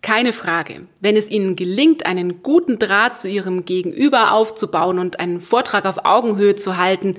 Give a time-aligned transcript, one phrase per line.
[0.00, 5.40] Keine Frage, wenn es Ihnen gelingt, einen guten Draht zu Ihrem Gegenüber aufzubauen und einen
[5.40, 7.14] Vortrag auf Augenhöhe zu halten,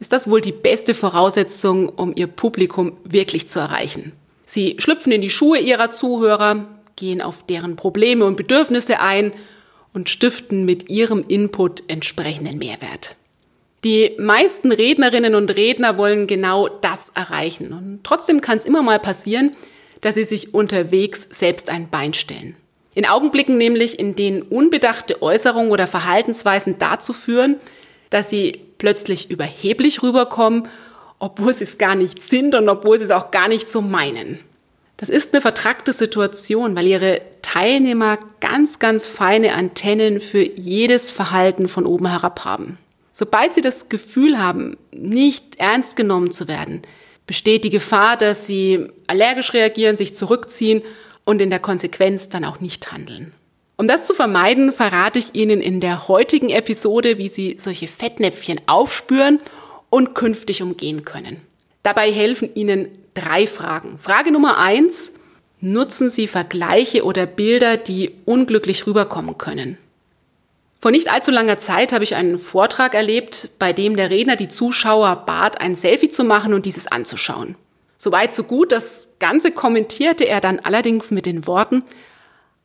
[0.00, 4.12] ist das wohl die beste Voraussetzung, um Ihr Publikum wirklich zu erreichen.
[4.44, 6.66] Sie schlüpfen in die Schuhe Ihrer Zuhörer,
[6.96, 9.32] gehen auf deren Probleme und Bedürfnisse ein
[9.94, 13.16] und stiften mit Ihrem Input entsprechenden Mehrwert.
[13.84, 17.72] Die meisten Rednerinnen und Redner wollen genau das erreichen.
[17.72, 19.54] Und trotzdem kann es immer mal passieren,
[20.00, 22.56] dass sie sich unterwegs selbst ein Bein stellen.
[22.94, 27.56] In Augenblicken nämlich, in denen unbedachte Äußerungen oder Verhaltensweisen dazu führen,
[28.10, 30.68] dass sie plötzlich überheblich rüberkommen,
[31.18, 34.40] obwohl sie es gar nicht sind und obwohl sie es auch gar nicht so meinen.
[34.96, 41.68] Das ist eine vertrackte Situation, weil ihre Teilnehmer ganz, ganz feine Antennen für jedes Verhalten
[41.68, 42.78] von oben herab haben.
[43.12, 46.82] Sobald sie das Gefühl haben, nicht ernst genommen zu werden,
[47.26, 50.82] besteht die Gefahr, dass sie allergisch reagieren, sich zurückziehen
[51.24, 53.32] und in der Konsequenz dann auch nicht handeln.
[53.76, 58.58] Um das zu vermeiden, verrate ich Ihnen in der heutigen Episode, wie Sie solche Fettnäpfchen
[58.66, 59.38] aufspüren
[59.90, 61.42] und künftig umgehen können.
[61.82, 63.98] Dabei helfen Ihnen drei Fragen.
[63.98, 65.12] Frage Nummer eins,
[65.60, 69.76] nutzen Sie Vergleiche oder Bilder, die unglücklich rüberkommen können.
[70.86, 74.46] Vor nicht allzu langer Zeit habe ich einen Vortrag erlebt, bei dem der Redner die
[74.46, 77.56] Zuschauer bat, ein Selfie zu machen und dieses anzuschauen.
[77.98, 81.82] Soweit so gut, das Ganze kommentierte er dann allerdings mit den Worten,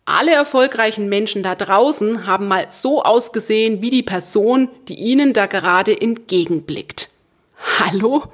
[0.06, 5.48] alle erfolgreichen Menschen da draußen haben mal so ausgesehen wie die Person, die ihnen da
[5.48, 7.10] gerade entgegenblickt.
[7.80, 8.26] Hallo?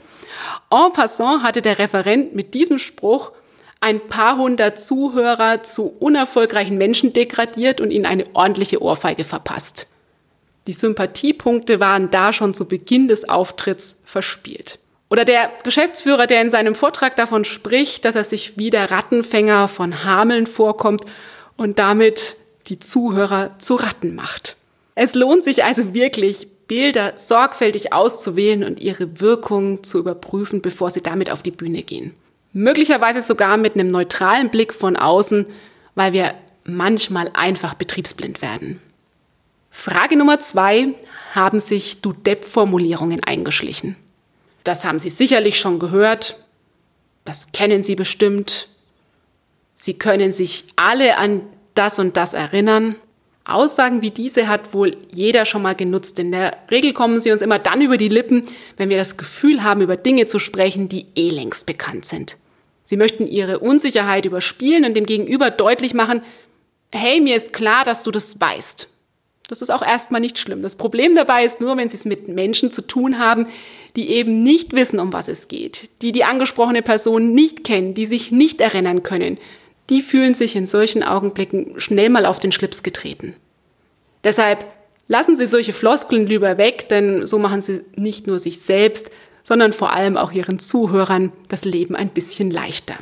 [0.70, 3.32] En passant hatte der Referent mit diesem Spruch
[3.80, 9.88] ein paar hundert Zuhörer zu unerfolgreichen Menschen degradiert und ihnen eine ordentliche Ohrfeige verpasst.
[10.68, 14.80] Die Sympathiepunkte waren da schon zu Beginn des Auftritts verspielt.
[15.10, 19.70] Oder der Geschäftsführer, der in seinem Vortrag davon spricht, dass er sich wie der Rattenfänger
[19.70, 21.06] von Hameln vorkommt
[21.56, 22.36] und damit
[22.68, 24.58] die Zuhörer zu Ratten macht.
[24.96, 31.02] Es lohnt sich also wirklich, Bilder sorgfältig auszuwählen und ihre Wirkung zu überprüfen, bevor sie
[31.02, 32.14] damit auf die Bühne gehen.
[32.58, 35.46] Möglicherweise sogar mit einem neutralen Blick von außen,
[35.94, 38.82] weil wir manchmal einfach betriebsblind werden.
[39.70, 40.96] Frage Nummer zwei,
[41.36, 43.96] haben sich Du Depp-Formulierungen eingeschlichen?
[44.64, 46.40] Das haben Sie sicherlich schon gehört.
[47.26, 48.70] Das kennen Sie bestimmt.
[49.76, 51.44] Sie können sich alle an
[51.76, 52.96] das und das erinnern.
[53.46, 56.18] Aussagen wie diese hat wohl jeder schon mal genutzt.
[56.18, 58.48] In der Regel kommen sie uns immer dann über die Lippen,
[58.78, 62.36] wenn wir das Gefühl haben, über Dinge zu sprechen, die eh längst bekannt sind.
[62.88, 66.22] Sie möchten ihre Unsicherheit überspielen und dem Gegenüber deutlich machen,
[66.90, 68.88] hey, mir ist klar, dass du das weißt.
[69.50, 70.62] Das ist auch erstmal nicht schlimm.
[70.62, 73.48] Das Problem dabei ist nur, wenn Sie es mit Menschen zu tun haben,
[73.98, 78.06] die eben nicht wissen, um was es geht, die die angesprochene Person nicht kennen, die
[78.06, 79.38] sich nicht erinnern können.
[79.90, 83.36] Die fühlen sich in solchen Augenblicken schnell mal auf den Schlips getreten.
[84.24, 84.66] Deshalb
[85.10, 89.12] lassen Sie solche Floskeln lieber weg, denn so machen Sie nicht nur sich selbst,
[89.48, 92.96] sondern vor allem auch ihren Zuhörern das Leben ein bisschen leichter.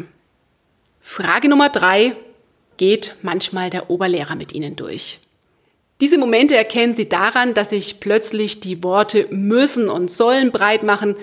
[1.02, 2.16] Frage Nummer drei.
[2.78, 5.20] Geht manchmal der Oberlehrer mit Ihnen durch?
[6.02, 11.16] Diese Momente erkennen Sie daran, dass sich plötzlich die Worte müssen und sollen breit machen,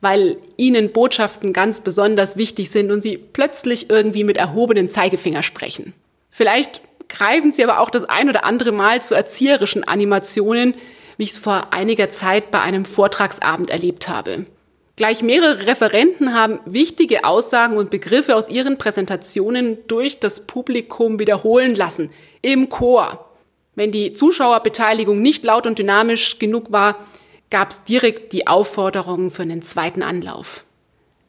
[0.00, 5.92] weil Ihnen Botschaften ganz besonders wichtig sind und Sie plötzlich irgendwie mit erhobenen Zeigefinger sprechen.
[6.30, 10.74] Vielleicht greifen Sie aber auch das ein oder andere Mal zu erzieherischen Animationen,
[11.16, 14.44] wie ich es vor einiger Zeit bei einem Vortragsabend erlebt habe.
[14.98, 21.76] Gleich mehrere Referenten haben wichtige Aussagen und Begriffe aus ihren Präsentationen durch das Publikum wiederholen
[21.76, 22.10] lassen,
[22.42, 23.30] im Chor.
[23.76, 27.06] Wenn die Zuschauerbeteiligung nicht laut und dynamisch genug war,
[27.48, 30.64] gab es direkt die Aufforderung für einen zweiten Anlauf.